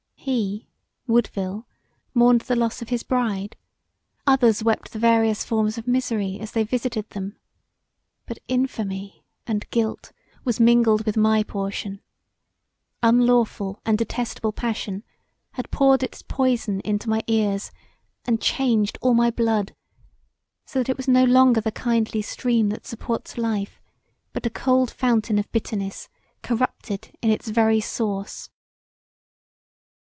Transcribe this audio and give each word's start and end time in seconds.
He 0.23 0.69
Woodville, 1.07 1.67
mourned 2.13 2.41
the 2.41 2.55
loss 2.55 2.79
of 2.79 2.89
his 2.89 3.01
bride: 3.01 3.55
others 4.27 4.63
wept 4.63 4.93
the 4.93 4.99
various 4.99 5.43
forms 5.43 5.79
of 5.79 5.87
misery 5.87 6.39
as 6.39 6.51
they 6.51 6.63
visited 6.63 7.09
them: 7.09 7.39
but 8.27 8.37
infamy 8.47 9.25
and 9.47 9.67
guilt 9.71 10.11
was 10.45 10.59
mingled 10.59 11.07
with 11.07 11.17
my 11.17 11.41
portion; 11.41 12.01
unlawful 13.01 13.81
and 13.83 13.97
detestable 13.97 14.51
passion 14.51 15.03
had 15.53 15.71
poured 15.71 16.03
its 16.03 16.21
poison 16.21 16.81
into 16.81 17.09
my 17.09 17.23
ears 17.25 17.71
and 18.25 18.39
changed 18.39 18.99
all 19.01 19.15
my 19.15 19.31
blood, 19.31 19.75
so 20.67 20.77
that 20.79 20.89
it 20.89 20.97
was 20.97 21.07
no 21.07 21.23
longer 21.23 21.61
the 21.61 21.71
kindly 21.71 22.21
stream 22.21 22.69
that 22.69 22.85
supports 22.85 23.39
life 23.39 23.81
but 24.33 24.45
a 24.45 24.51
cold 24.51 24.91
fountain 24.91 25.39
of 25.39 25.51
bitterness 25.51 26.09
corrupted 26.43 27.09
in 27.23 27.31
its 27.31 27.47
very 27.47 27.81
source. 27.81 28.51